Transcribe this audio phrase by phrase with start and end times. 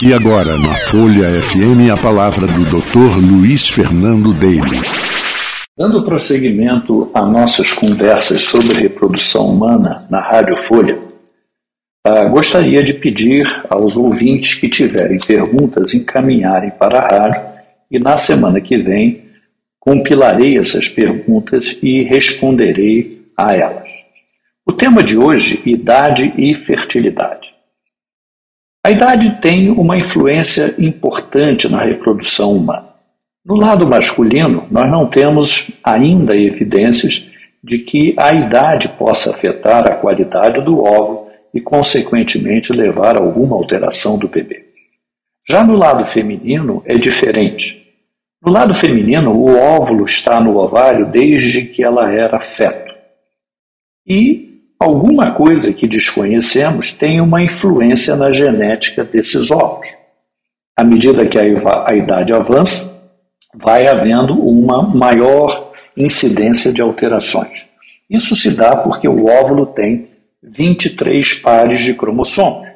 [0.00, 3.18] E agora, na Folha FM, a palavra do Dr.
[3.18, 4.80] Luiz Fernando Daly.
[5.76, 10.96] Dando prosseguimento a nossas conversas sobre reprodução humana na Rádio Folha,
[12.06, 17.42] uh, gostaria de pedir aos ouvintes que tiverem perguntas encaminharem para a rádio
[17.90, 19.24] e na semana que vem
[19.80, 23.88] compilarei essas perguntas e responderei a elas.
[24.64, 27.37] O tema de hoje, idade e fertilidade.
[28.88, 32.88] A idade tem uma influência importante na reprodução humana.
[33.44, 37.28] No lado masculino, nós não temos ainda evidências
[37.62, 43.56] de que a idade possa afetar a qualidade do óvulo e, consequentemente, levar a alguma
[43.56, 44.64] alteração do bebê.
[45.46, 47.86] Já no lado feminino é diferente.
[48.42, 52.94] No lado feminino, o óvulo está no ovário desde que ela era feto.
[54.06, 54.47] E
[54.78, 59.88] alguma coisa que desconhecemos tem uma influência na genética desses ovos.
[60.76, 62.96] À medida que a idade avança,
[63.54, 67.66] vai havendo uma maior incidência de alterações.
[68.08, 70.08] Isso se dá porque o óvulo tem
[70.42, 72.68] 23 pares de cromossomos.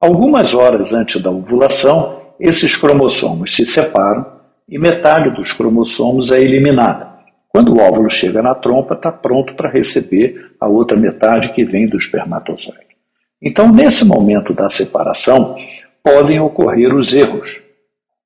[0.00, 4.26] Algumas horas antes da ovulação, esses cromossomos se separam
[4.68, 7.13] e metade dos cromossomos é eliminada.
[7.54, 11.86] Quando o óvulo chega na trompa, está pronto para receber a outra metade que vem
[11.86, 12.96] do espermatozoide.
[13.40, 15.54] Então, nesse momento da separação,
[16.02, 17.62] podem ocorrer os erros.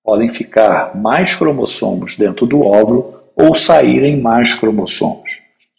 [0.03, 5.31] Podem ficar mais cromossomos dentro do óvulo ou saírem mais cromossomos.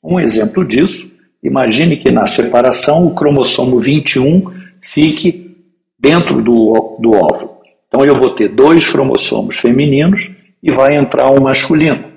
[0.04, 4.44] Um exemplo disso, imagine que na separação o cromossomo 21
[4.80, 5.58] fique
[5.98, 7.58] dentro do, do óvulo.
[7.88, 10.30] Então eu vou ter dois cromossomos femininos
[10.62, 12.09] e vai entrar um masculino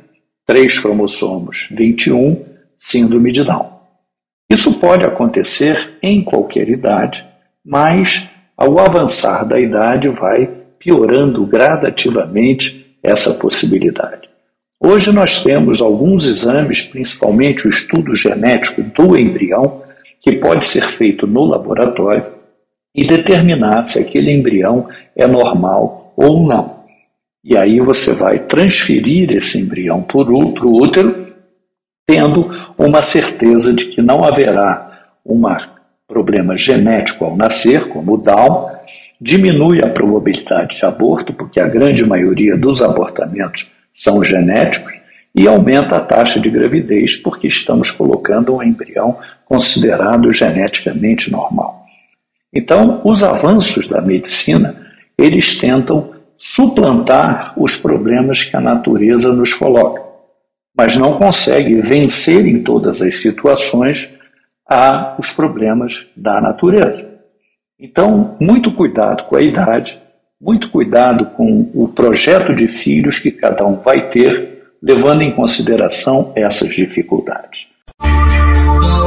[0.52, 2.44] três cromossomos, 21,
[2.76, 3.70] síndrome de Down.
[4.50, 7.24] Isso pode acontecer em qualquer idade,
[7.64, 10.46] mas ao avançar da idade vai
[10.78, 14.28] piorando gradativamente essa possibilidade.
[14.78, 19.80] Hoje nós temos alguns exames, principalmente o estudo genético do embrião,
[20.20, 22.26] que pode ser feito no laboratório
[22.94, 24.86] e determinar se aquele embrião
[25.16, 26.81] é normal ou não.
[27.44, 31.32] E aí você vai transferir esse embrião para o útero,
[32.06, 35.42] tendo uma certeza de que não haverá um
[36.06, 38.70] problema genético ao nascer, como o Down,
[39.20, 44.92] diminui a probabilidade de aborto, porque a grande maioria dos abortamentos são genéticos,
[45.34, 51.86] e aumenta a taxa de gravidez, porque estamos colocando um embrião considerado geneticamente normal.
[52.52, 54.76] Então, os avanços da medicina,
[55.16, 56.10] eles tentam
[56.44, 60.02] suplantar os problemas que a natureza nos coloca,
[60.76, 64.10] mas não consegue vencer em todas as situações
[64.68, 67.16] a os problemas da natureza.
[67.78, 70.02] Então, muito cuidado com a idade,
[70.40, 76.32] muito cuidado com o projeto de filhos que cada um vai ter, levando em consideração
[76.34, 77.68] essas dificuldades.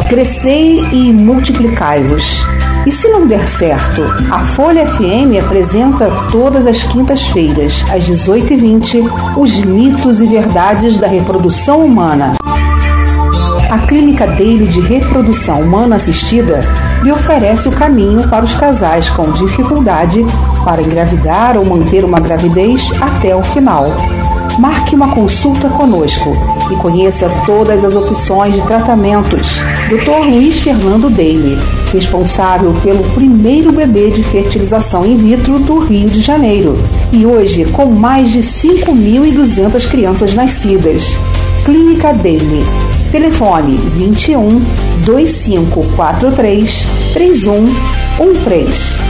[0.08, 2.40] Crescei e multiplicai-vos
[2.86, 9.58] e se não der certo, a Folha FM apresenta todas as quintas-feiras, às 18h20, os
[9.66, 12.36] mitos e verdades da reprodução humana.
[13.72, 16.62] A Clínica Daily de Reprodução Humana Assistida
[17.02, 20.24] lhe oferece o caminho para os casais com dificuldade
[20.64, 23.88] para engravidar ou manter uma gravidez até o final.
[24.60, 26.34] Marque uma consulta conosco
[26.72, 29.60] e conheça todas as opções de tratamentos.
[29.90, 30.28] Dr.
[30.30, 36.78] Luiz Fernando Daly responsável pelo primeiro bebê de fertilização in vitro do Rio de Janeiro.
[37.12, 41.18] E hoje, com mais de 5.200 crianças nascidas.
[41.64, 42.66] Clínica dele.
[43.12, 44.62] Telefone 21
[45.06, 49.06] 2543 3113.